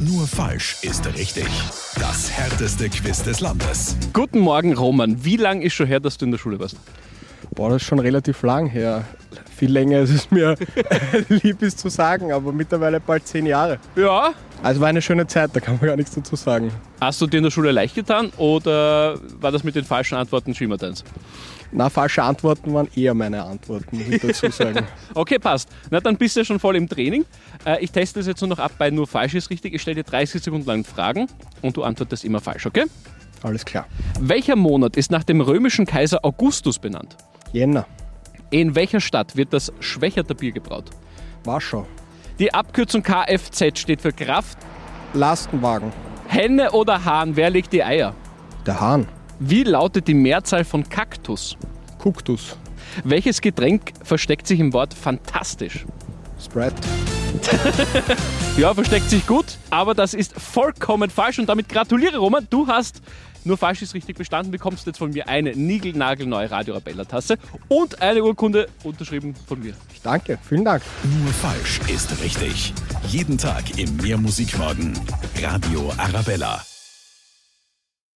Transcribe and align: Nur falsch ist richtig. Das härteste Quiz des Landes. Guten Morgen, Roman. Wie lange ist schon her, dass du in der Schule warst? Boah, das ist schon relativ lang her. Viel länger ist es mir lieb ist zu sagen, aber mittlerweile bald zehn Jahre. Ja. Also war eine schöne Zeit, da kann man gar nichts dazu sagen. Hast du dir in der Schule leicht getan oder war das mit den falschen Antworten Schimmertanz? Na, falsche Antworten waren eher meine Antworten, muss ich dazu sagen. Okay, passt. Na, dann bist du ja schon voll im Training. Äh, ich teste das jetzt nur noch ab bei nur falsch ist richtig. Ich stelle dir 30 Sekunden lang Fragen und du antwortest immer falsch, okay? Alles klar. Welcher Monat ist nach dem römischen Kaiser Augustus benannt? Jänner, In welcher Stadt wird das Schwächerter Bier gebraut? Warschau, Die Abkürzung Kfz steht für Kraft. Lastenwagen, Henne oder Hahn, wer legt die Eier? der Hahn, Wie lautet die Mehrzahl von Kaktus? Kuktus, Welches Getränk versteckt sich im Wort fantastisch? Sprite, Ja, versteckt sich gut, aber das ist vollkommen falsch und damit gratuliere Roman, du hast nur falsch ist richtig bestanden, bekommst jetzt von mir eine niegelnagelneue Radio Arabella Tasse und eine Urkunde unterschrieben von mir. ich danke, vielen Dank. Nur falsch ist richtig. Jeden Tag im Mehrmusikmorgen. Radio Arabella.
Nur 0.00 0.28
falsch 0.28 0.76
ist 0.82 1.04
richtig. 1.12 1.48
Das 1.98 2.30
härteste 2.30 2.88
Quiz 2.88 3.24
des 3.24 3.40
Landes. 3.40 3.96
Guten 4.12 4.38
Morgen, 4.38 4.74
Roman. 4.74 5.24
Wie 5.24 5.36
lange 5.36 5.64
ist 5.64 5.74
schon 5.74 5.88
her, 5.88 5.98
dass 5.98 6.16
du 6.16 6.24
in 6.24 6.30
der 6.30 6.38
Schule 6.38 6.60
warst? 6.60 6.76
Boah, 7.56 7.70
das 7.70 7.82
ist 7.82 7.88
schon 7.88 7.98
relativ 7.98 8.42
lang 8.42 8.68
her. 8.68 9.04
Viel 9.58 9.72
länger 9.72 9.98
ist 9.98 10.10
es 10.14 10.30
mir 10.30 10.54
lieb 11.28 11.62
ist 11.62 11.80
zu 11.80 11.88
sagen, 11.88 12.30
aber 12.32 12.52
mittlerweile 12.52 13.00
bald 13.00 13.26
zehn 13.26 13.44
Jahre. 13.44 13.78
Ja. 13.96 14.32
Also 14.62 14.80
war 14.80 14.88
eine 14.88 15.02
schöne 15.02 15.26
Zeit, 15.26 15.50
da 15.52 15.58
kann 15.58 15.78
man 15.78 15.86
gar 15.86 15.96
nichts 15.96 16.14
dazu 16.14 16.36
sagen. 16.36 16.70
Hast 17.00 17.20
du 17.20 17.26
dir 17.26 17.38
in 17.38 17.44
der 17.44 17.50
Schule 17.50 17.72
leicht 17.72 17.96
getan 17.96 18.30
oder 18.36 19.18
war 19.40 19.50
das 19.50 19.64
mit 19.64 19.74
den 19.74 19.84
falschen 19.84 20.14
Antworten 20.16 20.54
Schimmertanz? 20.54 21.02
Na, 21.72 21.90
falsche 21.90 22.22
Antworten 22.22 22.72
waren 22.72 22.88
eher 22.94 23.14
meine 23.14 23.42
Antworten, 23.42 23.98
muss 23.98 24.08
ich 24.08 24.22
dazu 24.22 24.48
sagen. 24.50 24.86
Okay, 25.14 25.40
passt. 25.40 25.68
Na, 25.90 26.00
dann 26.00 26.16
bist 26.16 26.36
du 26.36 26.40
ja 26.40 26.44
schon 26.44 26.60
voll 26.60 26.76
im 26.76 26.88
Training. 26.88 27.24
Äh, 27.64 27.82
ich 27.82 27.90
teste 27.90 28.20
das 28.20 28.28
jetzt 28.28 28.40
nur 28.40 28.48
noch 28.48 28.60
ab 28.60 28.72
bei 28.78 28.90
nur 28.90 29.08
falsch 29.08 29.34
ist 29.34 29.50
richtig. 29.50 29.74
Ich 29.74 29.82
stelle 29.82 29.96
dir 29.96 30.04
30 30.04 30.40
Sekunden 30.40 30.66
lang 30.66 30.84
Fragen 30.84 31.26
und 31.62 31.76
du 31.76 31.82
antwortest 31.82 32.24
immer 32.24 32.40
falsch, 32.40 32.66
okay? 32.66 32.84
Alles 33.42 33.64
klar. 33.64 33.86
Welcher 34.20 34.54
Monat 34.54 34.96
ist 34.96 35.10
nach 35.10 35.24
dem 35.24 35.40
römischen 35.40 35.84
Kaiser 35.84 36.24
Augustus 36.24 36.78
benannt? 36.78 37.16
Jänner, 37.52 37.86
In 38.50 38.74
welcher 38.74 39.00
Stadt 39.00 39.36
wird 39.36 39.52
das 39.52 39.72
Schwächerter 39.80 40.34
Bier 40.34 40.52
gebraut? 40.52 40.90
Warschau, 41.44 41.86
Die 42.38 42.52
Abkürzung 42.54 43.02
Kfz 43.02 43.78
steht 43.78 44.00
für 44.00 44.12
Kraft. 44.12 44.58
Lastenwagen, 45.12 45.92
Henne 46.26 46.70
oder 46.72 47.04
Hahn, 47.04 47.36
wer 47.36 47.50
legt 47.50 47.72
die 47.72 47.82
Eier? 47.84 48.14
der 48.66 48.80
Hahn, 48.80 49.06
Wie 49.38 49.62
lautet 49.62 50.08
die 50.08 50.14
Mehrzahl 50.14 50.64
von 50.64 50.86
Kaktus? 50.88 51.56
Kuktus, 51.98 52.56
Welches 53.04 53.40
Getränk 53.40 53.92
versteckt 54.02 54.46
sich 54.46 54.60
im 54.60 54.72
Wort 54.72 54.92
fantastisch? 54.94 55.86
Sprite, 56.42 56.74
Ja, 58.56 58.74
versteckt 58.74 59.08
sich 59.10 59.26
gut, 59.26 59.44
aber 59.70 59.94
das 59.94 60.14
ist 60.14 60.38
vollkommen 60.40 61.10
falsch 61.10 61.38
und 61.38 61.48
damit 61.48 61.68
gratuliere 61.68 62.18
Roman, 62.18 62.46
du 62.50 62.66
hast 62.66 63.00
nur 63.48 63.56
falsch 63.56 63.82
ist 63.82 63.94
richtig 63.94 64.16
bestanden, 64.16 64.52
bekommst 64.52 64.86
jetzt 64.86 64.98
von 64.98 65.10
mir 65.10 65.26
eine 65.26 65.56
niegelnagelneue 65.56 66.50
Radio 66.50 66.74
Arabella 66.74 67.04
Tasse 67.04 67.38
und 67.68 68.00
eine 68.00 68.22
Urkunde 68.22 68.68
unterschrieben 68.84 69.34
von 69.46 69.58
mir. 69.60 69.74
ich 69.92 70.02
danke, 70.02 70.38
vielen 70.46 70.64
Dank. 70.64 70.82
Nur 71.02 71.32
falsch 71.32 71.80
ist 71.88 72.22
richtig. 72.22 72.72
Jeden 73.08 73.38
Tag 73.38 73.78
im 73.78 73.96
Mehrmusikmorgen. 73.96 74.92
Radio 75.42 75.92
Arabella. 75.96 76.67